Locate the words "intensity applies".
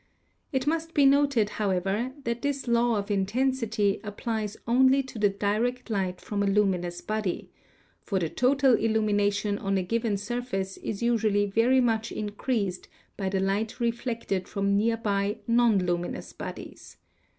3.11-4.57